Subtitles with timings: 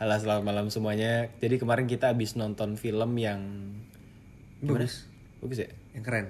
[0.00, 1.28] Halo selamat malam semuanya.
[1.44, 3.68] Jadi kemarin kita habis nonton film yang
[4.64, 4.88] gimana?
[4.88, 5.04] Bagus.
[5.44, 5.68] Bagus ya?
[5.92, 6.26] Yang keren.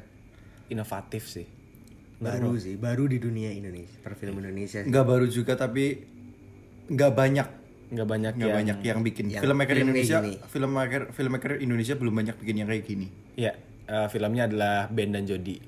[0.74, 1.46] Inovatif sih.
[2.18, 4.82] Baru sih, baru di dunia Indonesia, perfilm Indonesia.
[4.82, 6.02] nggak baru juga tapi
[6.90, 7.48] nggak banyak
[7.94, 10.36] Nggak banyak nggak yang banyak yang bikin yang filmmaker film Indonesia gini.
[10.50, 13.06] filmmaker filmmaker Indonesia belum banyak bikin yang kayak gini
[13.38, 13.54] Ya,
[13.86, 15.62] eh, filmnya adalah Ben dan Jody.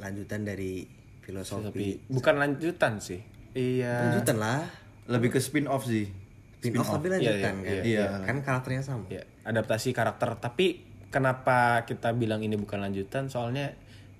[0.00, 0.88] Lanjutan dari
[1.20, 1.68] filosofi.
[1.68, 3.20] Tapi bukan lanjutan sih.
[3.52, 4.08] Iya.
[4.08, 4.64] Lanjutan lah.
[5.12, 6.25] lebih ke spin off sih
[6.60, 7.54] Spin off tapi lanjutan Iya, kan.
[7.62, 8.04] iya, iya.
[8.24, 9.04] Kan karakternya sama.
[9.08, 10.34] Ya, adaptasi karakter.
[10.40, 13.28] Tapi kenapa kita bilang ini bukan lanjutan?
[13.28, 13.76] Soalnya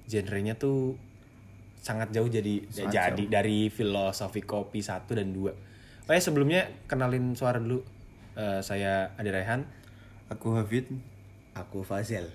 [0.06, 0.94] genrenya tuh
[1.80, 5.54] sangat jauh jadi ya, jadi dari filosofi kopi satu dan dua.
[6.06, 7.82] Oh ya sebelumnya kenalin suara dulu.
[8.36, 9.64] Eh, saya Adi Rehan.
[10.26, 10.90] aku Hafid
[11.54, 12.26] Aku Fazel.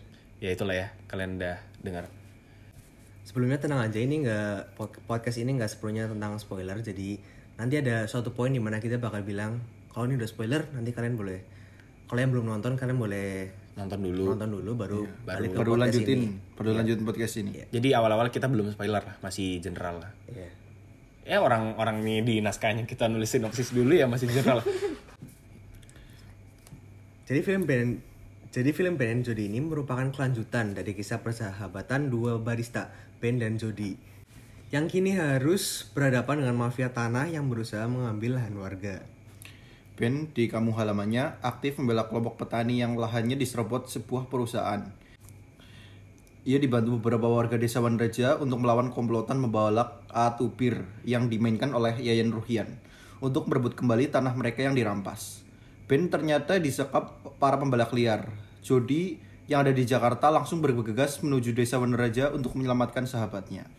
[0.41, 2.07] Ya itulah ya kalian udah dengar.
[3.21, 6.79] Sebelumnya tenang aja ini nggak pod- podcast ini nggak sepenuhnya tentang spoiler.
[6.81, 7.21] Jadi
[7.55, 11.19] nanti ada suatu poin di mana kita bakal bilang kalau ini udah spoiler nanti kalian
[11.19, 11.39] boleh
[12.07, 13.29] kalau yang belum nonton kalian boleh
[13.71, 14.35] Nonton dulu.
[14.35, 16.27] nonton dulu baru balik ke perlu podcast lanjutin ini.
[16.59, 20.11] perlu lanjutin podcast ini Jadi awal-awal kita belum spoiler lah, masih general lah.
[20.27, 20.49] Iya.
[21.23, 24.59] Ya orang-orang nih di naskahnya kita nulis sinopsis dulu ya masih general.
[27.31, 28.03] Jadi film Ben
[28.51, 32.91] jadi film Ben and Jody ini merupakan kelanjutan dari kisah persahabatan dua barista,
[33.23, 33.95] Ben dan Jody.
[34.75, 39.07] Yang kini harus berhadapan dengan mafia tanah yang berusaha mengambil lahan warga.
[39.99, 45.01] Ben di kampung halamannya aktif membela kelompok petani yang lahannya diserobot sebuah perusahaan
[46.41, 52.33] ia dibantu beberapa warga desa Wanreja untuk melawan komplotan membalak Atupir yang dimainkan oleh Yayan
[52.33, 52.81] Ruhian
[53.21, 55.45] untuk merebut kembali tanah mereka yang dirampas.
[55.85, 58.25] Ben ternyata disekap para pembalak liar.
[58.65, 63.69] Jody yang ada di Jakarta langsung bergegas menuju desa Wanreja untuk menyelamatkan sahabatnya.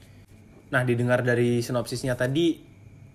[0.70, 2.62] Nah, didengar dari sinopsisnya tadi,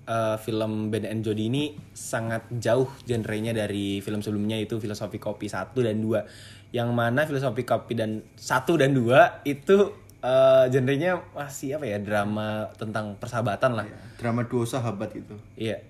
[0.08, 5.52] eh, film Ben and Jody ini sangat jauh genrenya dari film sebelumnya itu filosofi kopi
[5.52, 6.72] 1 dan 2.
[6.72, 9.78] Yang mana filosofi kopi dan 1 dan 2 itu
[10.24, 13.86] eh, genrenya masih apa ya, drama tentang persahabatan lah.
[14.18, 15.36] Drama dua sahabat itu.
[15.60, 15.84] Iya.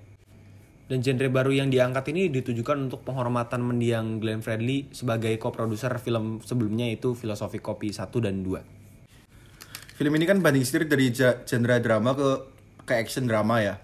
[0.88, 6.39] Dan genre baru yang diangkat ini ditujukan untuk penghormatan mendiang Glenn Fredly sebagai co-produser film
[6.39, 10.00] sebelumnya itu filosofi kopi 1 dan 2.
[10.00, 12.56] Film ini kan banding setir dari genre drama ke
[12.87, 13.75] ke action drama ya.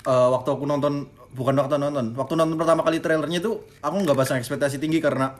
[0.00, 4.16] Eh, waktu aku nonton bukan waktu nonton, waktu nonton pertama kali trailernya tuh aku nggak
[4.16, 5.36] pasang ekspektasi tinggi karena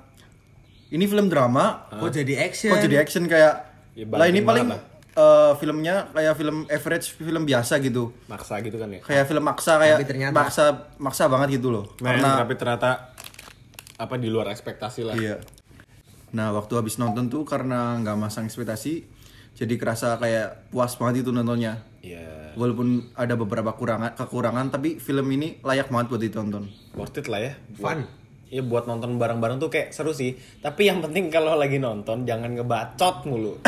[0.88, 2.70] ini film drama, Kok jadi action?
[2.70, 4.70] kok jadi action kayak Ya, lah ini paling
[5.18, 8.14] eh, filmnya kayak film average film biasa gitu.
[8.30, 9.00] Maksa gitu kan ya.
[9.02, 10.64] Kayak film maksa kayak Tapi ternyata- maksa
[10.96, 11.90] maksa banget gitu loh.
[11.98, 12.90] Men, karena tapi ternyata
[13.98, 15.18] apa di luar ekspektasi lah.
[15.18, 15.42] Iya.
[16.30, 19.02] Nah waktu habis nonton tuh karena nggak masang ekspektasi,
[19.58, 21.82] jadi kerasa kayak puas banget itu nontonnya.
[21.98, 22.54] Iya.
[22.54, 26.64] Walaupun ada beberapa kurangan kekurangan, tapi film ini layak banget buat ditonton.
[26.94, 27.52] Worth it lah ya.
[27.74, 28.06] Fun.
[28.48, 30.32] Iya buat nonton bareng-bareng tuh kayak seru sih.
[30.58, 33.58] Tapi yang penting kalau lagi nonton jangan ngebacot mulu.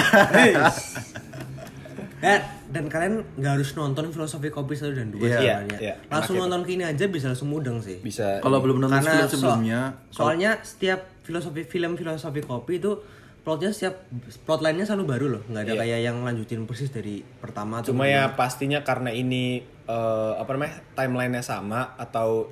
[2.23, 2.41] Dan,
[2.75, 5.79] dan kalian nggak harus nonton filosofi kopi satu dan dua Iya, sebenarnya.
[5.81, 5.95] iya.
[6.07, 7.99] Langsung Enak nonton kini aja bisa langsung mudeng sih.
[8.01, 8.41] Bisa.
[8.41, 12.93] Kalau belum nonton Karena film so- sebelumnya, soalnya setiap filosofi film filosofi kopi itu
[13.51, 14.07] plotnya setiap
[14.47, 17.83] plotline-nya selalu baru loh, nggak ada kayak yang lanjutin persis dari pertama.
[17.83, 19.59] Cuma ya pastinya karena ini
[19.91, 22.47] eh, apa namanya timelinenya sama atau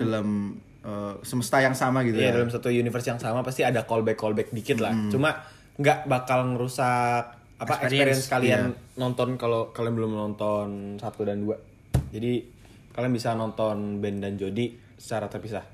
[0.00, 2.40] dalam eh, semesta yang sama gitu Iya ya.
[2.40, 4.96] dalam satu universe yang sama pasti ada callback callback dikit lah.
[5.12, 5.44] Cuma
[5.76, 11.60] nggak bakal ngerusak apa experience, kalian nonton kalau kalian belum nonton satu dan dua.
[12.08, 12.48] Jadi
[12.96, 15.68] kalian bisa nonton Ben dan Jody secara terpisah.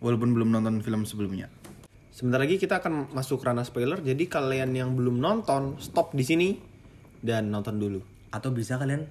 [0.00, 1.52] Walaupun belum nonton film sebelumnya.
[2.12, 3.96] Sebentar lagi kita akan masuk ranah spoiler.
[3.98, 6.48] Jadi kalian yang belum nonton stop di sini
[7.18, 8.00] dan nonton dulu.
[8.30, 9.04] atau bisa kalian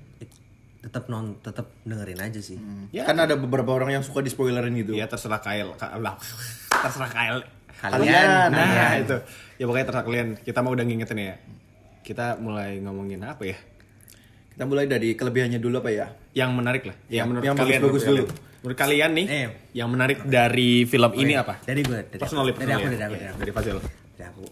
[0.81, 2.57] tetap non tetap dengerin aja sih.
[2.89, 3.06] Ya.
[3.06, 4.97] Kan ada beberapa orang yang suka di spoilerin gitu.
[4.97, 5.78] Ya terserah kalian.
[5.78, 6.17] Ka- lah,
[6.81, 7.45] terserah kalian.
[7.78, 9.18] Kalian, Nah, itu.
[9.57, 10.28] Ya pokoknya terserah kalian.
[10.38, 11.35] Kita mau udah ngingetin ya.
[12.01, 13.57] Kita mulai ngomongin apa ya?
[14.51, 16.07] Kita mulai dari kelebihannya dulu apa ya?
[16.31, 18.23] yang menarik lah yang menurut yang kalian menurut dulu.
[18.62, 19.50] menurut kalian nih Eh.
[19.73, 22.95] yang menarik dari film ini apa Dari gue, dari personally aku, dari aku, dari aku,
[22.95, 23.39] Iya, dari aku.
[23.39, 23.77] dari Fazil
[24.12, 24.45] Dari aku.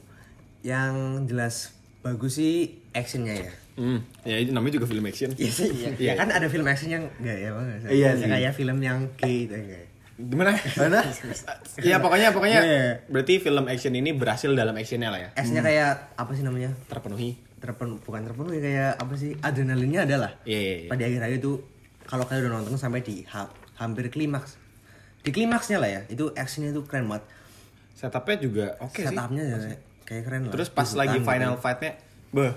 [0.62, 0.94] Yang
[1.26, 1.56] jelas
[2.00, 2.56] bagus sih
[2.92, 3.52] actionnya ya.
[3.76, 4.00] hmm.
[4.22, 5.90] ya itu namanya juga film action Iya sih, iya.
[5.96, 7.78] Ya kan ada film action yang enggak ya banget.
[7.86, 8.28] Iya Yang sih.
[8.30, 9.86] Kayak film yang gay gitu enggak.
[10.20, 11.00] gimana Mana?
[11.82, 12.84] ya pokoknya pokoknya Iya.
[13.06, 16.76] berarti film action ini berhasil dalam actionnya lah ya S-nya kayak apa sih namanya?
[16.86, 19.36] terpenuhi Terpen bukan terpenuhi kayak apa sih?
[19.38, 20.32] Adrenalinnya ada lah.
[20.44, 20.90] Iya, iya, iya.
[20.90, 21.52] Pada akhir-akhir itu
[22.04, 24.56] kalau kalian udah nonton sampai di ha- hampir klimaks.
[25.20, 27.28] Di klimaksnya lah ya, itu actionnya itu keren banget.
[27.92, 29.58] setupnya juga oke sih Setupnya ya,
[30.08, 30.52] kayak keren lah.
[30.56, 31.62] terus pas lagi final gitu.
[31.62, 31.92] fightnya
[32.30, 32.52] beh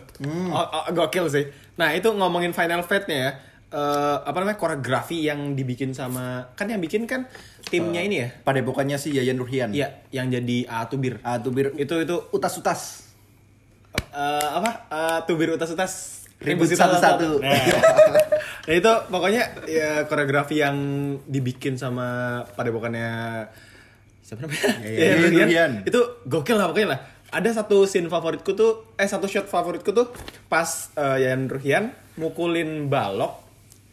[0.54, 3.30] oh, oh, gokil sih nah itu ngomongin final fightnya ya
[3.68, 7.26] eh, apa namanya koreografi yang dibikin sama kan yang bikin kan
[7.66, 9.74] timnya ini ya Padepokannya si Yayan Ruhian.
[9.74, 11.18] Iya, yang jadi A Tubir.
[11.24, 13.01] Ah, tuh bir Itu itu utas-utas.
[13.94, 14.70] Eh, apa?
[14.88, 15.92] Eh, tubir utas utas
[16.42, 17.38] Ribut satu-satu.
[17.38, 17.54] Nah,
[18.66, 20.76] nah, itu pokoknya ya koreografi yang
[21.22, 23.46] dibikin sama padepokannya
[24.26, 24.62] siapa namanya?
[24.82, 25.46] Ya, ya, Ya.
[25.46, 25.72] Ruhian.
[25.86, 27.00] Itu gokil lah pokoknya lah.
[27.30, 30.10] Ada satu scene favoritku tuh, eh satu shot favoritku tuh
[30.50, 30.66] pas
[30.98, 33.38] eh, Yayan Ruhian mukulin balok,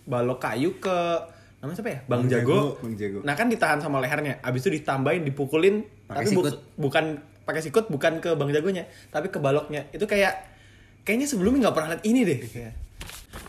[0.04, 0.98] balok kayu ke
[1.62, 2.00] namanya siapa ya?
[2.10, 2.50] Bang, Bang Jago.
[2.50, 3.19] Jago, Bang Jago.
[3.24, 7.06] Nah kan ditahan sama lehernya, abis itu ditambahin, dipukulin, Pakai tapi bu- bukan
[7.50, 9.90] pakai sikut, bukan ke Bang Jagonya, tapi ke baloknya.
[9.90, 10.38] Itu kayak
[11.01, 12.40] kayaknya sebelumnya nggak pernah lihat ini deh.
[12.40, 12.74] Kayak,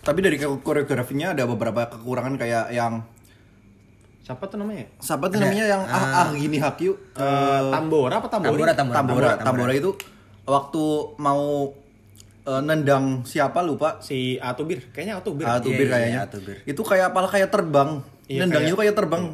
[0.00, 3.04] Tapi dari koreografinya ada beberapa kekurangan kayak yang
[4.20, 4.86] Siapa tuh namanya?
[5.02, 8.62] siapa tuh namanya yang ah, ah gini Hakyu Eh, Tambora apa Tambori?
[8.62, 8.96] Tambora, Tambora.
[9.02, 9.90] Tambora, Tambora itu
[10.46, 10.84] waktu
[11.18, 11.74] mau
[12.46, 15.44] eh, nendang siapa lupa Si Atubir, kayaknya Atubir.
[15.44, 16.20] Ah, Tubir iya, kayaknya.
[16.22, 16.56] iya, Tubir.
[16.62, 18.00] Itu kayak apalah kayak terbang.
[18.30, 19.24] Iya, Nendangnya kayak- kayak terbang.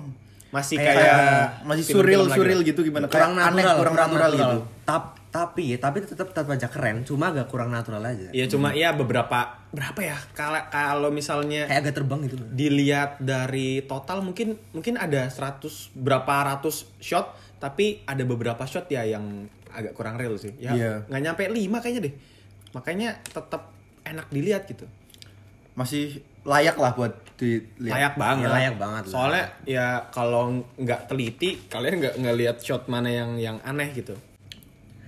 [0.57, 4.59] Masih Kayak- kayak, masih surreal surreal gitu gimana kurang kayak aneh, natural, kurang natural, gitu.
[4.83, 8.33] Tap- tapi ya, tapi tetap tetap aja keren, cuma agak kurang natural aja.
[8.33, 9.37] Iya cuma ya beberapa
[9.69, 12.37] berapa ya kalau kalau misalnya Kayak agak terbang gitu.
[12.49, 19.05] dilihat dari total mungkin mungkin ada 100 berapa ratus shot tapi ada beberapa shot ya
[19.05, 20.93] yang agak kurang real sih ya Iya.
[21.05, 22.15] nggak nyampe 5 kayaknya deh
[22.73, 24.89] makanya tetap enak dilihat gitu
[25.75, 27.91] Masih layak lah buat dilihat.
[27.93, 29.13] layak banget Ya, layak banget lah.
[29.13, 30.43] soalnya ya kalau
[30.75, 34.15] nggak teliti kalian nggak nggak lihat shot mana yang yang aneh gitu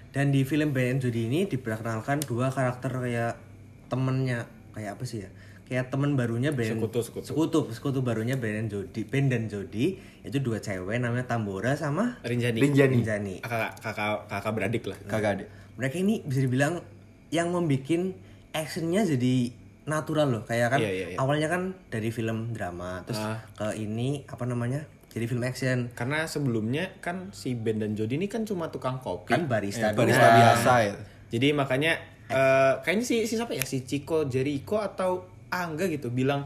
[0.08, 3.38] Dan di film Ben Jody ini diperkenalkan dua karakter kayak
[3.86, 5.30] temennya kayak apa sih ya?
[5.62, 7.24] Kayak temen barunya Ben Sekutu, sekutu.
[7.24, 12.16] sekutu, sekutu barunya Ben and Jody, Ben dan Jody itu dua cewek namanya Tambora sama
[12.20, 12.94] Rinjani Rinjani.
[12.98, 13.34] Rinjani.
[13.38, 15.44] kakak kakak kakak beradik lah Kagak ada.
[15.76, 16.80] Mereka ini bisa dibilang
[17.28, 18.16] yang membuat
[18.50, 19.52] actionnya jadi
[19.88, 21.16] natural loh kayak kan Iya, iya, iya.
[21.16, 23.40] awalnya kan dari film drama terus Ah.
[23.50, 28.28] ke ini apa namanya jadi film action karena sebelumnya kan si Ben dan Jody ini
[28.28, 30.04] kan cuma tukang kopi kan barista doang.
[30.04, 30.94] barista biasa ya.
[31.28, 31.92] Jadi makanya
[32.26, 36.44] eh, kayaknya si, si siapa ya si Chico Jericho atau Angga gitu bilang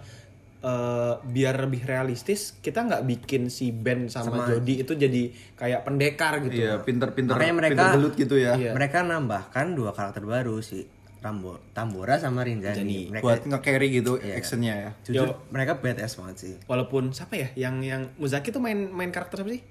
[0.60, 5.22] eh, biar lebih realistis kita nggak bikin si Ben sama, Jody itu jadi
[5.56, 6.62] kayak pendekar gitu.
[6.62, 8.54] Iya, pinter-pinter Makanya mereka- pinter gelut gitu ya.
[8.54, 8.70] Iya.
[8.72, 10.86] mereka nambahkan dua karakter baru si
[11.22, 12.98] Rambo Tambora sama Rinjani Rinjani.
[13.08, 14.90] mereka Buat nge-carry gitu actionnya ya.
[15.02, 15.34] jujur Yo.
[15.48, 19.50] mereka badass banget sih Walaupun siapa ya yang yang Muzaki tuh main main karakter apa
[19.50, 19.62] sih?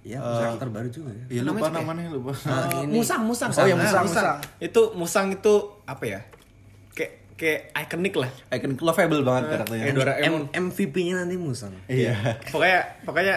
[0.00, 1.80] ya karakter baru juga ya Iya lupa Namanya ya?
[1.82, 2.32] namanya lupa.
[2.32, 3.48] Eh, musang, musang.
[3.50, 4.38] Oh, iya, Ah, Musang, Musang.
[4.58, 5.54] Itu Musang itu
[5.84, 6.20] apa ya?
[6.90, 8.30] Kayak kayak ikonik lah.
[8.50, 9.84] Icon lovable banget karakternya.
[9.86, 10.42] Kayak Doraemon.
[10.46, 12.16] M- MVP-nya nanti Musang Iya.
[12.46, 13.36] pokoknya pokoknya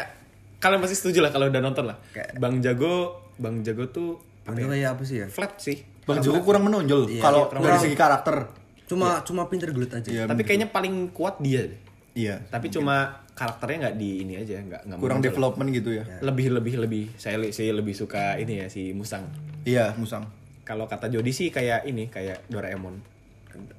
[0.58, 2.00] kalian pasti setuju lah kalau udah nonton lah.
[2.10, 2.96] Kayak- Bang Jago,
[3.36, 4.72] Bang Jago tuh apa itu ya?
[4.74, 5.84] kayak apa sih ya flat sih.
[6.04, 8.36] Bang Joko kurang menonjol Iya, kalau kurang dari segi karakter.
[8.84, 11.80] cuma cuma pinter gelut aja Iya, Tapi kayaknya paling kuat dia deh.
[12.14, 12.36] Iya.
[12.46, 15.32] Tapi cuma karakternya nggak di ini aja, nggak nggak Kurang menonjol.
[15.32, 16.04] development gitu ya.
[16.20, 19.26] Lebih lebih lebih saya saya lebih suka ini ya si Musang.
[19.64, 20.28] Iya, Musang.
[20.62, 23.00] Kalau kata Jody sih kayak ini kayak Doraemon.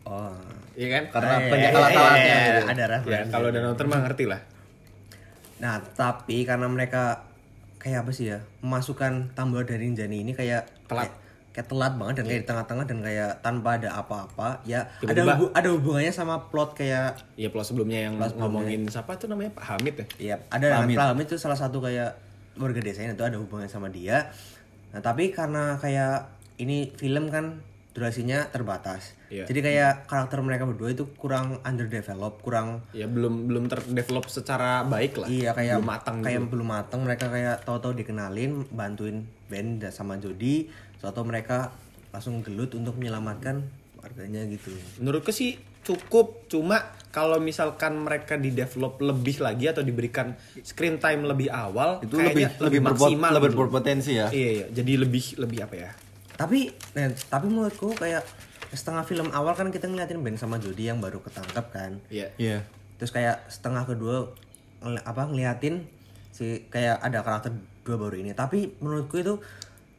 [0.05, 0.35] oh
[0.73, 1.03] Iya kan?
[1.13, 2.63] Karena Eh, banyak eh, alat-alatnya eh, gitu.
[2.65, 3.31] ada Ya referensi.
[3.31, 4.41] kalau udah nonton mah ngerti lah.
[5.57, 7.23] Nah, tapi karena mereka
[7.77, 8.43] kayak apa sih ya?
[8.61, 11.07] Memasukkan tambah dari Rinjani ini kayak Telat.
[11.07, 11.15] Kayak,
[11.55, 14.49] kayak telat banget dan kayak di tengah-tengah dan kayak tanpa ada apa-apa.
[14.67, 15.33] Ya, ada Tiba-tiba.
[15.39, 19.65] hubu- ada hubungannya sama plot kayak Iya plot sebelumnya yang ngomongin siapa tuh namanya Pak
[19.65, 20.07] Hamid ya?
[20.19, 20.99] Iya, ada Pamit.
[20.99, 22.19] Paham itu salah satu kayak
[22.59, 24.35] warga desanya itu ada hubungannya sama dia.
[24.91, 26.27] Nah, tapi karena kayak
[26.59, 27.63] ini film kan
[27.95, 29.15] durasinya terbatas.
[29.31, 29.47] Iya.
[29.47, 35.15] Jadi kayak karakter mereka berdua itu kurang underdeveloped, kurang Ya belum belum terdevelop secara baik
[35.15, 35.31] lah.
[35.31, 36.51] Iya kayak belum matang kayak gitu.
[36.51, 40.67] belum matang mereka kayak tahu-tahu dikenalin bantuin Ben sama Jody
[41.05, 41.71] atau mereka
[42.11, 43.65] langsung gelut untuk menyelamatkan
[43.97, 44.71] warganya gitu.
[44.99, 51.23] Menurutku sih cukup cuma kalau misalkan mereka di develop lebih lagi atau diberikan screen time
[51.23, 53.61] lebih awal Itu lebih lebih berpot- maksimal lebih gitu.
[53.61, 54.27] berpotensi ya.
[54.29, 55.91] Iya, iya, jadi lebih lebih apa ya?
[56.35, 58.25] Tapi nah, tapi menurutku kayak
[58.73, 62.03] setengah film awal kan kita ngeliatin Ben sama Jody yang baru ketangkap kan.
[62.09, 62.35] Iya.
[62.37, 62.67] Iya.
[62.97, 64.35] Terus kayak setengah kedua
[64.81, 65.87] ngel- apa ngeliatin
[66.31, 68.33] si kayak ada karakter dua baru ini.
[68.33, 69.39] Tapi menurutku itu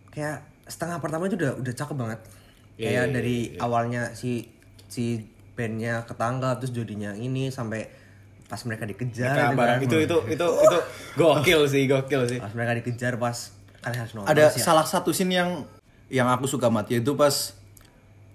[0.10, 2.20] kayak setengah pertama itu udah udah cakep banget.
[2.76, 4.52] Iya, kayak iya, dari awalnya si
[4.86, 5.24] si
[5.56, 7.88] bandnya ketangkap terus jodinya ini sampai
[8.46, 9.78] pas mereka dikejar Mereka gitu kan.
[9.80, 10.78] itu itu itu itu
[11.16, 12.38] gokil sih, gokil sih.
[12.38, 13.34] pas mereka dikejar pas
[13.80, 14.62] kalian harus nonton Ada sih.
[14.62, 15.50] salah satu scene yang
[16.08, 17.56] yang aku suka mati yaitu pas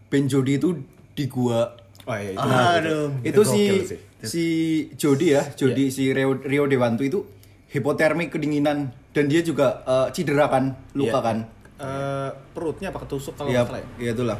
[0.08, 0.74] Ben Jody itu
[1.12, 1.76] di gua.
[2.02, 2.48] Oh iya itu.
[2.48, 3.98] Aduh, itu si sih.
[4.20, 4.44] si
[4.96, 7.22] Jody ya, Jody si Rio, Rio Dewanto itu
[7.68, 11.20] hipotermi kedinginan dan dia juga eh, cedera kan, luka Iya.
[11.22, 11.38] kan.
[11.80, 13.88] Eh, perutnya apa ketusuk kalau nggak salah ya?
[13.98, 14.38] iya itulah.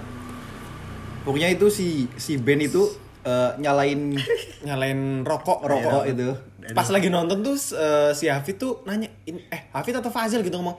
[1.20, 2.84] Pokoknya itu si si Ben itu
[3.22, 4.12] eh, nyalain
[4.66, 6.12] nyalain rokok rokok Iya.
[6.12, 6.28] itu.
[6.70, 10.54] pas lagi nonton tuh eh, si Hafid tuh nanya "In- eh Hafid atau Fazil gitu
[10.54, 10.76] ngomong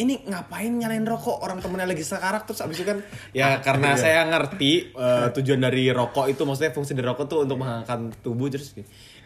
[0.00, 1.44] ini ngapain nyalain rokok?
[1.44, 2.98] Orang temennya lagi sekarat terus abis itu kan
[3.36, 7.60] ya karena saya ngerti eh, tujuan dari rokok itu maksudnya fungsi dari rokok tuh untuk
[7.60, 8.72] menghangatkan tubuh terus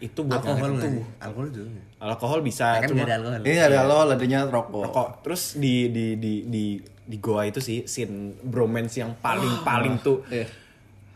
[0.02, 1.06] itu buat alkohol tubuh.
[1.22, 3.40] Alkohol juga alkohol bisa kan cuma nggak ada alkohol.
[3.46, 4.82] Ini ada lo adanya rokok.
[4.90, 5.08] rokok.
[5.22, 10.26] Terus di di di di di goa itu sih scene bromance yang paling paling tuh.
[10.28, 10.46] Iya.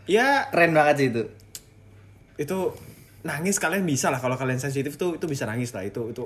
[0.08, 1.24] ya Keren banget sih itu.
[2.38, 2.54] itu
[3.26, 6.22] nangis kalian bisa lah kalau kalian sensitif tuh itu bisa nangis lah itu itu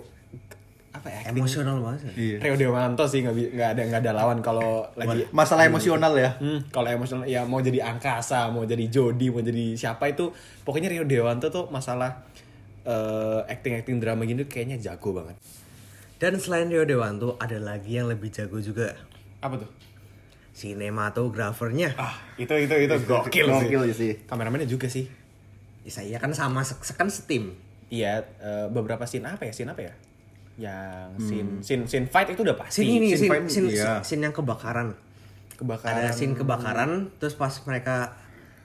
[1.03, 1.35] apa ya acting?
[1.37, 2.37] Emosional banget Iya.
[2.41, 6.31] Rio Dewanto sih nggak nggak ada nggak ada lawan kalau lagi Masalah emosional ya.
[6.37, 10.31] hmm, kalau emosional ya mau jadi angkasa mau jadi Jody mau jadi siapa itu
[10.63, 12.23] pokoknya Rio Dewanto tuh masalah
[13.45, 15.35] acting acting drama gini kayaknya jago banget.
[16.17, 18.95] Dan selain Rio Dewanto ada lagi yang lebih jago juga.
[19.39, 19.71] Apa tuh?
[20.53, 21.97] Sinematografernya.
[21.97, 23.95] Ah itu itu itu gokil, Gokil sih.
[23.95, 24.13] sih.
[24.23, 25.11] kameramennya juga sih.
[25.83, 27.59] Ya, saya kan sama se- kan setim.
[27.89, 29.53] Iya eh, beberapa scene apa ya?
[29.53, 29.95] Scene apa ya
[30.55, 33.93] yang scene scene scene fight itu udah pasti scene ini scene scene, fight, scene, iya.
[34.01, 34.93] scene yang kebakaran
[35.55, 38.13] kebakaran ada scene kebakaran terus pas mereka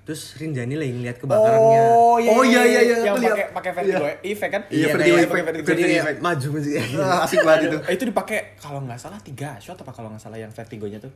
[0.03, 4.00] terus Rinjani lagi ngeliat kebakarannya Oh iya Oh, iya, iya, iya, Yang pakai pakai vertigo
[4.01, 4.15] ya?
[4.22, 4.62] Effect kan?
[4.63, 5.46] Iya, kayak- vertigo effect.
[5.46, 6.20] vertigo jadi effect.
[6.20, 7.77] maju maju Ah, asik banget itu.
[7.82, 11.12] Eh, itu dipakai kalau nggak salah tiga shot apa kalau nggak salah yang vertigonya tuh?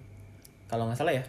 [0.67, 1.23] Kalau nggak salah ya.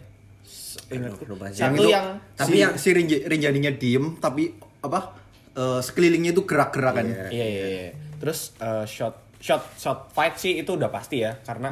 [0.89, 1.23] Ingatku.
[1.49, 5.15] Satu itu yang tapi si- yang si Rinja, Rinjaninya diem tapi apa
[5.53, 7.07] eh, sekelilingnya itu gerak-gerak kan.
[7.29, 7.91] iya iya iya.
[8.19, 11.67] Terus eh, shot shot shot fight sih itu udah pasti ya karena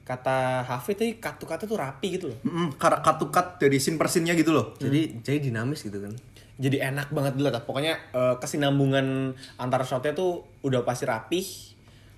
[0.00, 2.38] kata Hafid tadi katu-katu tuh rapi gitu loh.
[2.42, 4.74] Mm-mm, kar- cut-to-cut dari scene per scene-nya gitu loh.
[4.76, 6.14] jadi jadi dinamis gitu kan
[6.60, 7.62] Jadi enak banget dulu lah.
[7.64, 11.46] Pokoknya eh, kesinambungan antara shotnya tuh udah pasti rapih.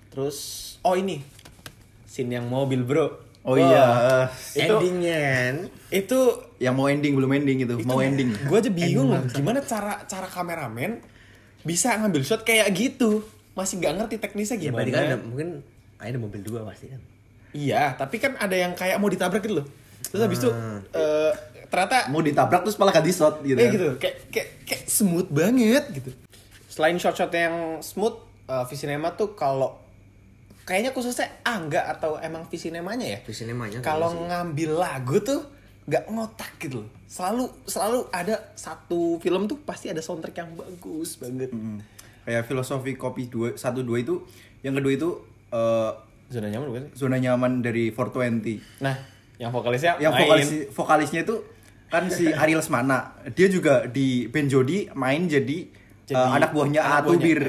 [0.09, 0.37] Terus
[0.81, 1.21] oh ini
[2.03, 3.07] scene yang mobil bro.
[3.43, 4.23] Oh iya,
[4.55, 5.55] Itu endingnya kan
[5.91, 6.19] itu
[6.57, 8.31] yang mau ending belum ending itu, mau ending.
[8.31, 11.03] gue aja bingung loh gimana cara cara kameramen
[11.61, 13.19] bisa ngambil shot kayak gitu
[13.53, 15.49] masih nggak ngerti teknisnya ya gimana berarti kan ada, mungkin
[16.01, 17.01] ada mobil dua pasti kan?
[17.53, 19.67] Iya tapi kan ada yang kayak mau ditabrak gitu loh.
[20.09, 20.49] Terus habis itu
[20.93, 21.31] eh,
[21.73, 23.57] ternyata Mau ditabrak terus malah ganti shot gitu.
[23.57, 23.73] eh kan.
[23.73, 23.89] gitu.
[23.97, 26.09] Kayak kayak kayak smooth banget gitu.
[26.69, 28.17] Selain shot-shot yang smooth
[28.49, 29.77] uh, Visinema tuh kalau
[30.65, 33.19] kayaknya khususnya Angga atau emang Visinemanya ya?
[33.21, 35.41] Visinemanya kalau ngambil lagu tuh
[35.89, 36.89] nggak ngotak gitu loh.
[37.09, 41.51] Selalu selalu ada satu film tuh pasti ada soundtrack yang bagus banget.
[41.51, 41.81] Mm.
[42.23, 44.23] Kayak filosofi kopi dua satu dua itu,
[44.59, 45.09] yang kedua itu
[45.49, 45.91] eh,
[46.27, 48.81] zona nyaman bukan sih zona nyaman dari 420.
[48.81, 48.95] nah
[49.35, 50.21] yang vokalisnya Yang main.
[50.23, 51.35] vokalis vokalisnya itu
[51.87, 53.11] kan si Ariel Semana.
[53.29, 55.67] Dia juga di Ben Jody main jadi,
[56.03, 57.41] Jadi eh, anak buahnya Atubir.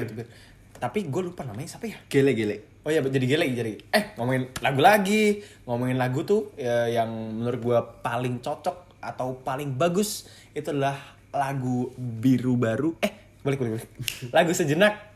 [0.75, 2.83] tapi gue lupa namanya siapa ya Gele-gele.
[2.85, 7.57] Oh iya jadi gele jadi eh ngomongin lagu lagi ngomongin lagu tuh ya, yang menurut
[7.57, 10.93] gua paling cocok atau paling bagus itu adalah
[11.33, 13.87] lagu biru baru eh balik balik, balik.
[14.31, 15.13] lagu sejenak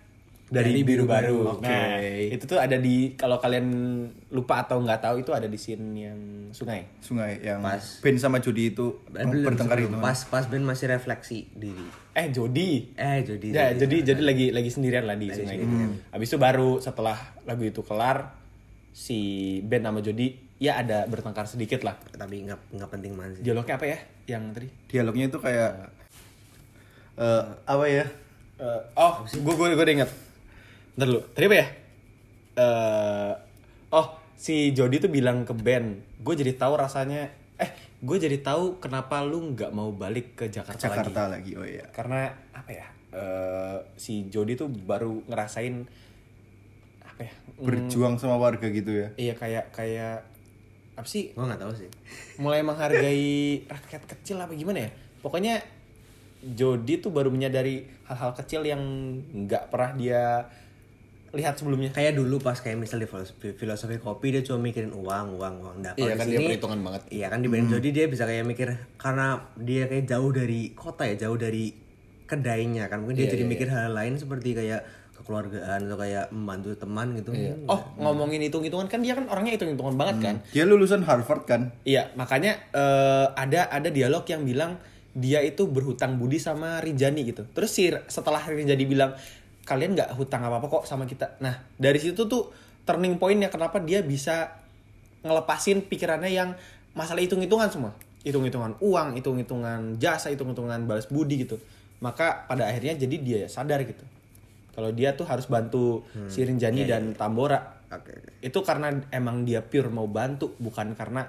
[0.47, 1.45] dari, Dari biru, baru.
[1.45, 1.61] Baru, oke.
[1.63, 3.69] Nah itu tuh ada di kalau kalian
[4.29, 6.19] lupa atau nggak tahu itu ada di scene yang
[6.49, 6.89] sungai.
[6.99, 7.77] Sungai yang Pas.
[7.99, 9.93] Ben sama Jody itu Eh, bertengkar itu.
[9.95, 12.93] pas pas Ben masih refleksi diri Eh Jody.
[12.95, 15.75] eh jadi Ya, jadi jadi lagi lagi sendirian lah di sungai itu.
[16.09, 18.33] Habis itu baru setelah lagu itu kelar
[18.91, 19.19] si
[19.61, 21.93] Ben sama Jody ya ada bertengkar sedikit lah.
[22.11, 23.97] tapi nggak nggak penting banget sih Dialognya apa ya?
[24.27, 24.67] Yang tadi?
[24.87, 25.71] Dialognya itu kayak
[27.19, 28.05] eh apa ya?
[28.59, 30.11] Eh, oh, gue gue gue inget.
[30.95, 31.21] Ntar dulu.
[31.35, 31.67] Tadi apa ya?
[32.59, 33.33] Eh,
[33.91, 37.27] oh, si Jody tuh bilang ke Ben, gue jadi tahu rasanya.
[37.59, 40.95] Eh, gue jadi tahu kenapa lu nggak mau balik ke Jakarta, lagi.
[40.95, 41.51] Jakarta lagi.
[41.59, 41.87] Oh iya.
[41.91, 42.87] Karena apa ya?
[43.11, 45.83] Eh, si Jody tuh baru ngerasain
[47.03, 47.33] apa ya?
[47.35, 49.11] mm, Berjuang sama warga gitu ya.
[49.19, 50.23] Iya kayak kayak
[50.99, 51.31] apa sih?
[51.31, 51.87] gua nggak tahu sih
[52.43, 54.91] mulai menghargai rakyat kecil apa gimana ya
[55.23, 55.63] pokoknya
[56.41, 58.79] Jody tuh baru menyadari hal-hal kecil yang
[59.43, 60.21] nggak pernah dia
[61.29, 61.91] lihat sebelumnya.
[61.91, 65.75] Kayak dulu pas kayak misalnya di filosofi, filosofi kopi dia cuma mikirin uang uang uang.
[65.79, 67.01] Nah, Iya kan, di dia sini- perhitungan banget.
[67.11, 71.03] iya kan di Ben Jody dia bisa kayak mikir karena dia kayak jauh dari kota
[71.03, 71.69] ya jauh dari
[72.25, 73.03] kedainya kan.
[73.03, 74.81] Mungkin dia Iya, jadi mikir hal lain seperti kayak
[75.13, 77.29] kekeluargaan atau kayak membantu teman gitu.
[77.67, 80.35] Oh ngomongin hitung-hitungan kan dia kan orangnya hitung-hitungan banget kan?
[80.49, 81.75] Dia lulusan Harvard kan?
[81.83, 84.79] iya makanya eh, ada ada dialog yang bilang
[85.13, 87.43] dia itu berhutang budi sama Rinjani gitu.
[87.51, 89.13] Terus si setelah Rinjani bilang
[89.65, 91.37] kalian nggak hutang apa apa kok sama kita.
[91.41, 92.49] Nah dari situ tuh
[92.85, 94.57] turning pointnya kenapa dia bisa
[95.21, 96.49] ngelepasin pikirannya yang
[96.93, 97.91] masalah hitung-hitungan semua.
[98.25, 101.57] Hitung-hitungan uang hitung-hitungan jasa hitung-hitungan balas budi gitu.
[101.99, 104.01] Maka pada akhirnya jadi dia sadar gitu.
[104.73, 107.79] Kalau dia tuh harus bantu si Rinjani dan Tambora.
[107.89, 108.29] Oke oke.
[108.45, 111.25] itu karena emang dia pure mau bantu bukan karena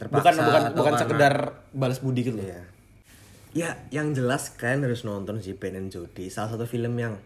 [0.00, 1.34] Terpaksa bukan bukan bukan karena- sekedar
[1.76, 2.48] balas budi gitu loh.
[3.56, 3.80] Iya.
[3.90, 6.28] Ya, yang jelas kalian harus nonton sih Ben and Jody.
[6.28, 7.16] Salah satu film yang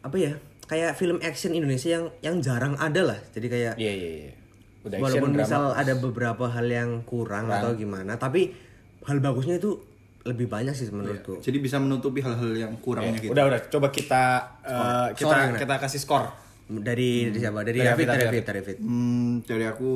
[0.00, 0.32] apa ya?
[0.64, 3.18] Kayak film action Indonesia yang yang jarang ada lah.
[3.36, 4.32] Jadi kayak Iya iya iya.
[4.80, 5.42] Udah action walaupun drama.
[5.44, 8.56] misal ada beberapa hal yang kurang atau gimana, tapi
[9.04, 9.76] hal bagusnya itu
[10.20, 11.40] lebih banyak sih menurutku.
[11.40, 13.32] Jadi bisa menutupi hal-hal yang kurangnya gitu.
[13.32, 14.24] Udah udah coba kita
[14.64, 15.58] eh, kita Skor gimana?
[15.60, 16.24] kita kasih skor.
[16.70, 17.60] Dari dari siapa?
[17.60, 18.42] Dari Dari David, dari David.
[18.44, 18.76] Dari David.
[18.80, 19.90] Hmm, dari aku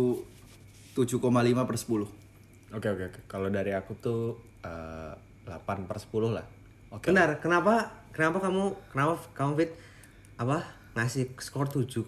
[0.92, 1.22] 7,5
[1.64, 2.74] per 10.
[2.74, 3.20] Oke oke oke.
[3.24, 4.20] Kalau dari aku tuh
[4.60, 5.12] eh,
[5.62, 6.46] 8 per 10 lah.
[6.90, 7.10] Oke.
[7.10, 9.70] Benar, kenapa kenapa kamu kenapa kamu Fit
[10.38, 12.06] apa ngasih skor 7,5?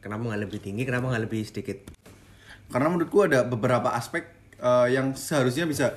[0.00, 0.82] Kenapa nggak lebih tinggi?
[0.88, 1.84] Kenapa nggak lebih sedikit?
[2.72, 5.92] Karena menurutku ada beberapa aspek eh, yang seharusnya bisa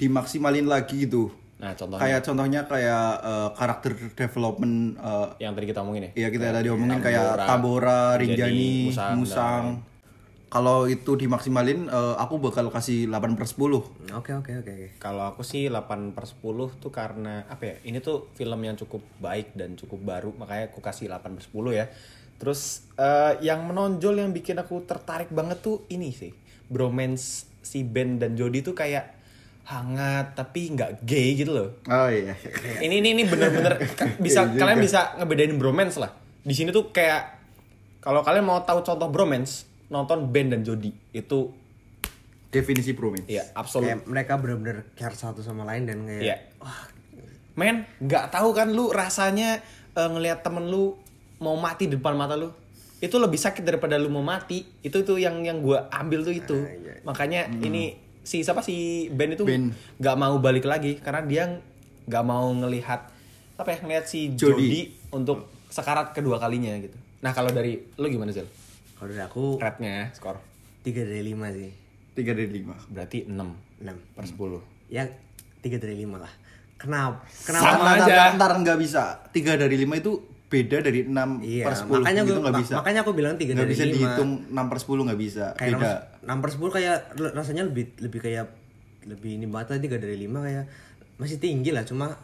[0.00, 1.28] dimaksimalin lagi gitu.
[1.54, 6.10] Nah, contohnya Kayak contohnya kayak eh, karakter development eh, yang tadi kita omongin ya.
[6.24, 9.64] Iya kita tadi omongin kayak Tabora, Rinjani, Musang, Musang.
[10.54, 13.82] Kalau itu dimaksimalin, eh, aku bakal kasih 8 per 10.
[14.14, 14.88] Oke oke oke oke.
[14.96, 17.76] Kalau aku sih 8 per 10 tuh karena apa ya?
[17.82, 21.74] Ini tuh film yang cukup baik dan cukup baru, makanya aku kasih 8 per 10
[21.74, 21.90] ya.
[22.38, 26.30] Terus eh, yang menonjol yang bikin aku tertarik banget tuh ini sih.
[26.70, 29.10] Bromance si Ben dan Jody tuh kayak
[29.64, 31.68] hangat tapi nggak gay gitu loh.
[31.84, 32.36] Oh iya.
[32.78, 36.12] Ini ini ini bener-bener ka- bisa kalian bisa ngebedain bromance lah.
[36.44, 37.42] Di sini tuh kayak
[37.98, 40.90] kalau kalian mau tahu contoh bromance, nonton Ben dan Jody.
[41.14, 41.54] Itu
[42.50, 43.26] Definisi bromance.
[43.26, 46.36] ya absolut Kayak mereka benar-benar care satu sama lain dan kayak Iya.
[47.54, 49.62] Men, nggak tahu kan lu rasanya
[49.94, 50.98] eh, ngelihat temen lu
[51.38, 52.50] mau mati di depan mata lu.
[52.98, 54.66] Itu lebih sakit daripada lu mau mati.
[54.82, 56.58] Itu tuh yang yang gua ambil tuh itu.
[57.06, 57.94] Makanya ini
[58.26, 59.70] si siapa si Ben itu Ben.
[60.00, 61.44] nggak mau balik lagi karena dia
[62.10, 63.06] nggak mau ngelihat
[63.54, 64.66] apa ya ngelihat si Jody.
[64.66, 64.80] Jody
[65.14, 66.94] untuk sekarat kedua kalinya gitu.
[67.22, 68.44] Nah, kalau dari lu gimana, Zel?
[68.94, 70.38] Kalau dari aku Rate-nya skor.
[70.82, 71.70] 3 dari 5 sih.
[72.14, 72.74] 3 dari 5.
[72.88, 73.36] Berarti 6
[73.80, 73.96] 6.
[74.12, 74.60] per 10.
[74.88, 75.04] Ya
[75.60, 76.32] 3 dari 5 lah.
[76.74, 77.24] Kenapa?
[77.40, 77.64] Kenapa?
[77.70, 78.24] Sama Ntar, aja.
[78.34, 79.02] ntar nggak bisa.
[79.28, 80.12] 3 dari 5 itu
[80.44, 82.74] beda dari 6 Iya, per 10 makanya gitu ma- bisa.
[82.76, 83.90] makanya aku bilang 3 Nggak dari bisa 5.
[83.90, 85.44] dihitung 6 per 10 nggak bisa.
[85.54, 85.92] Kayak beda.
[86.22, 86.96] 6 per 10 kayak
[87.32, 88.46] rasanya lebih lebih kayak
[89.04, 90.64] lebih ini banget 3 dari 5 kayak
[91.16, 92.14] masih tinggi lah cuma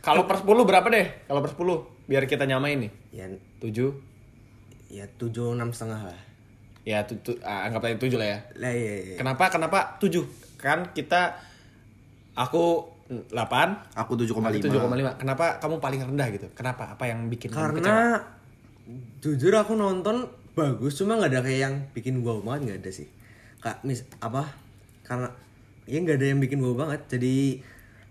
[0.00, 1.06] Kalau per 10 berapa deh?
[1.24, 1.60] Kalau per 10
[2.04, 2.92] biar kita nyamain nih.
[3.10, 3.26] ya
[3.58, 4.13] 7
[4.88, 6.20] ya 7 6 setengah lah.
[6.84, 8.38] Ya, tu, tu, ah, anggap aja 7 lah ya.
[8.60, 9.16] Lah iya, iya.
[9.16, 9.48] Kenapa?
[9.48, 10.20] Kenapa 7?
[10.60, 11.40] Kan kita
[12.36, 13.32] aku 8,
[14.00, 14.64] Aku 7,5.
[14.64, 15.20] 7,5.
[15.20, 16.48] Kenapa kamu paling rendah gitu?
[16.56, 16.96] Kenapa?
[16.96, 17.84] Apa yang bikin kamu kecewa?
[17.84, 18.08] Karena
[19.20, 23.08] jujur aku nonton bagus cuma nggak ada kayak yang bikin wow banget nggak ada sih.
[23.60, 24.48] Kak mis apa?
[25.04, 25.28] Karena
[25.84, 27.00] ya nggak ada yang bikin wow banget.
[27.12, 27.60] Jadi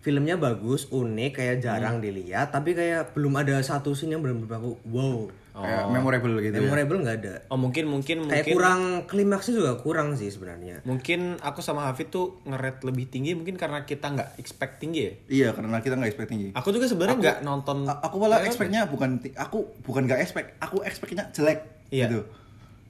[0.03, 2.53] filmnya bagus, unik, kayak jarang dilihat.
[2.53, 5.25] Tapi kayak belum ada satu scene yang benar-benar aku wow.
[5.53, 6.61] Kayak memorable gitu ya.
[6.61, 7.33] Memorable nggak ada.
[7.47, 10.81] Oh, mungkin mungkin Kayak mungkin kurang klimaksnya juga kurang sih sebenarnya.
[10.81, 15.13] mungkin aku sama Hafid tuh ngeret lebih tinggi mungkin karena kita nggak expect tinggi ya.
[15.29, 16.49] Iya, karena kita nggak expect tinggi.
[16.51, 21.29] Aku juga sebenarnya nggak nonton aku malah expectnya bukan aku bukan nggak expect, aku expectnya
[21.29, 22.07] jelek Iya.
[22.07, 22.21] gitu.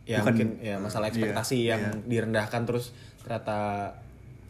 [0.04, 3.92] ya Bukan- mungkin ya masalah ekspektasi iya, yang direndahkan terus ternyata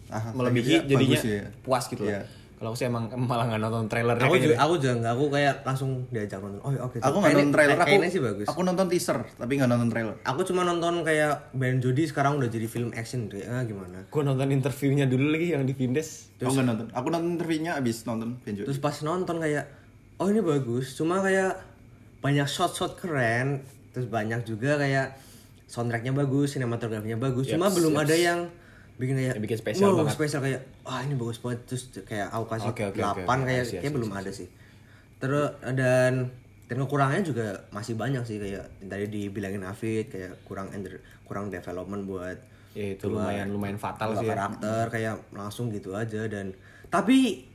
[0.09, 1.45] Ah, melebihi jadinya bagus ya.
[1.61, 2.21] puas gitu Iya.
[2.21, 2.42] lah.
[2.63, 4.59] Kalau aku sih emang malah nggak nonton trailernya Aku juga, deh.
[4.63, 6.61] aku juga nggak, aku kayak langsung diajak nonton.
[6.63, 6.97] Oh oke.
[7.03, 8.47] Aku nggak nonton trailer, aku sih bagus.
[8.47, 10.15] aku nonton teaser tapi nggak nonton trailer.
[10.23, 14.07] Aku cuma nonton kayak Ben Jody sekarang udah jadi film action kayak ah, gimana.
[14.07, 16.31] Gue nonton interviewnya dulu lagi yang di Vindes.
[16.39, 16.87] Aku nggak nonton.
[16.95, 18.63] Aku nonton interviewnya abis nonton Benjo.
[18.63, 19.67] Terus pas nonton kayak
[20.23, 21.59] oh ini bagus, cuma kayak
[22.23, 25.19] banyak shot-shot keren, terus banyak juga kayak
[25.67, 28.39] soundtracknya bagus, sinematografinya bagus, cuma Yaps, belum ada yang
[28.93, 30.13] bikin kayak bikin spesial wow, banget.
[30.13, 33.43] spesial kayak wah ini bagus banget terus kayak aku kasih Oke, oke, 8 oke, oke.
[33.43, 34.47] kayak kayak belum ada sih.
[35.17, 36.29] Terus dan
[36.63, 42.05] dan kekurangannya juga masih banyak sih kayak tadi dibilangin Afid kayak kurang enter- kurang development
[42.05, 42.37] buat
[42.73, 44.25] Ya itu lumayan lumayan fatal sih.
[44.25, 44.33] Ya.
[44.33, 46.57] karakter kayak langsung gitu aja dan
[46.89, 47.45] tapi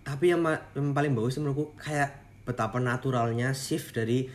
[0.00, 0.40] tapi yang,
[0.72, 4.28] yang paling bagus sih menurutku kayak betapa naturalnya shift dari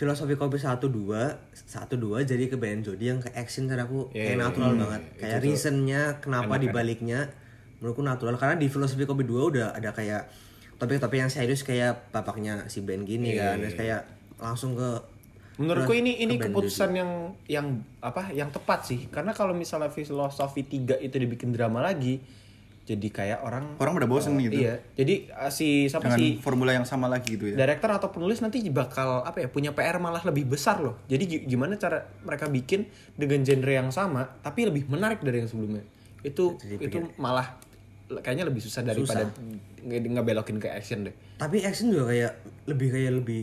[0.00, 4.08] filosofi kopi satu dua satu dua jadi ke Ben Jody yang ke action cara aku.
[4.16, 4.80] Iya, kayak iya, natural iya.
[4.80, 5.02] banget.
[5.20, 7.20] Kayak reasonnya kenapa enak, dibaliknya
[7.84, 8.40] menurutku natural.
[8.40, 10.32] Karena di filosofi kopi dua udah ada kayak
[10.80, 13.56] topik-topik yang serius kayak bapaknya si Ben gini Iya, kan.
[13.60, 14.00] terus kayak
[14.40, 15.20] langsung ke
[15.60, 19.12] Menurutku ini ini ke keputusan yang yang apa yang tepat sih.
[19.12, 22.24] Karena kalau misalnya filosofi 3 itu dibikin drama lagi
[22.90, 24.58] jadi kayak orang Orang udah bosen gitu.
[24.58, 24.82] Iya.
[24.92, 27.56] Jadi uh, si siapa Dengan sih formula yang sama lagi gitu ya.
[27.56, 30.98] director atau penulis nanti bakal apa ya punya PR malah lebih besar loh.
[31.04, 35.46] Jadi gi- gimana cara mereka bikin dengan genre yang sama tapi lebih menarik dari yang
[35.46, 35.86] sebelumnya.
[36.20, 37.54] Itu itu malah
[38.10, 39.30] kayaknya lebih susah daripada
[39.78, 41.14] nge- ngebelokin ke action deh.
[41.36, 42.32] tapi action juga kayak
[42.66, 43.42] lebih kayak lebih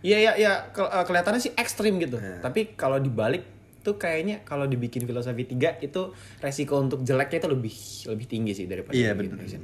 [0.00, 2.20] Iya ya ya ke- eh, kelihatannya sih ekstrim gitu.
[2.20, 3.40] Tapi kalau dibalik
[3.84, 6.02] tuh kayaknya kalau dibikin filosofi 3 itu
[6.40, 7.74] resiko untuk jeleknya itu lebih
[8.08, 9.60] lebih tinggi sih daripada Iya, bikin bener.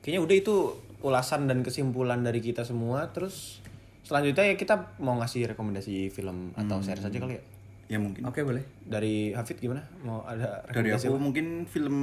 [0.00, 0.54] kayaknya udah itu
[1.00, 3.08] ulasan dan kesimpulan dari kita semua.
[3.08, 3.62] Terus
[4.02, 7.44] selanjutnya ya kita mau ngasih rekomendasi film atau series aja kali ya.
[7.86, 8.22] Ya mungkin.
[8.22, 8.62] Oke boleh.
[8.80, 9.82] Dari Hafid gimana?
[10.00, 11.24] Mau ada Dari rekomendasi aku apa?
[11.24, 11.96] mungkin film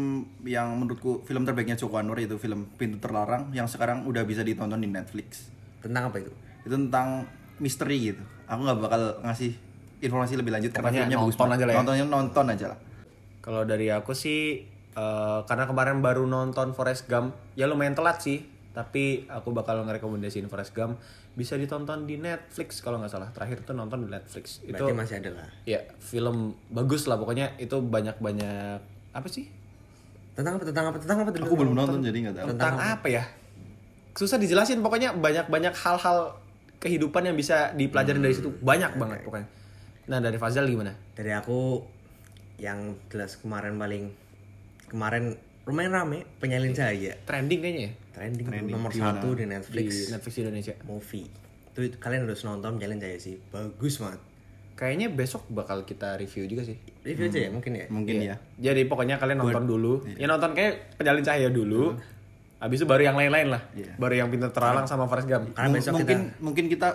[0.43, 4.79] yang menurutku film terbaiknya Joko Anwar itu film Pintu Terlarang yang sekarang udah bisa ditonton
[4.79, 5.47] di Netflix.
[5.79, 6.31] Tentang apa itu?
[6.63, 7.23] Itu tentang
[7.57, 8.23] misteri gitu.
[8.45, 9.55] Aku nggak bakal ngasih
[9.99, 11.57] informasi lebih lanjut karena Pokoknya filmnya bagus nonton banget.
[11.57, 11.77] aja lah ya.
[11.79, 12.79] Nontonnya nonton aja lah.
[13.41, 14.39] Kalau dari aku sih
[14.93, 18.45] eh, karena kemarin baru nonton Forrest Gump, ya lumayan telat sih.
[18.77, 21.01] Tapi aku bakal ngerekomendasiin Forrest Gump
[21.37, 23.29] bisa ditonton di Netflix kalau nggak salah.
[23.29, 24.61] Terakhir tuh nonton di Netflix.
[24.65, 25.47] Itu Berarti masih ada lah.
[25.69, 28.81] ya film bagus lah pokoknya itu banyak-banyak
[29.13, 29.49] apa sih?
[30.37, 30.63] Tentang apa?
[30.65, 30.97] Tentang apa?
[31.01, 31.29] Tentang apa?
[31.33, 31.45] dulu?
[31.49, 32.47] Aku belum nonton jadi nggak tahu.
[32.53, 33.23] Tentang apa ya?
[34.17, 36.37] Susah dijelasin pokoknya banyak-banyak hal-hal
[36.77, 38.49] kehidupan yang bisa dipelajarin dari situ.
[38.61, 39.47] Banyak banget pokoknya.
[40.07, 40.95] Nah, dari Fazal gimana?
[41.11, 41.83] Dari aku
[42.57, 44.09] yang jelas kemarin paling
[44.87, 48.73] kemarin lumayan rame penyalin cahaya Trending kayaknya ya trending, Trending.
[48.73, 50.73] nomor Di satu di di Netflix Netflix Indonesia.
[50.81, 51.27] movie
[51.69, 54.21] itu kalian harus nonton penyalin cahaya sih bagus banget
[54.73, 56.77] Kayaknya besok bakal kita review juga sih.
[57.01, 58.35] review aja ya mungkin ya Mungkin ya.
[58.55, 60.05] Jadi pokoknya kalian nonton dulu.
[60.13, 61.97] Ya nonton kayak penyalin cahaya dulu.
[62.57, 63.61] Habis itu baru yang lain-lain lah.
[63.73, 63.97] Iya.
[63.97, 65.49] Baru yang pintar terlalang sama Forrest Gump.
[65.51, 66.89] karena M- besok mungkin kita mungkin kita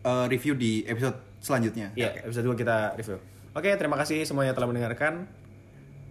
[0.00, 1.94] uh, review di episode selanjutnya.
[1.94, 3.18] Iya, episode 2 kita review.
[3.56, 5.26] Oke, terima kasih semuanya telah mendengarkan.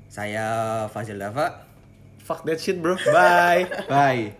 [0.07, 1.67] saya Fazil Dava
[2.27, 2.99] Fuck that shit, bro.
[3.07, 3.71] Bye.
[3.87, 4.35] Bye.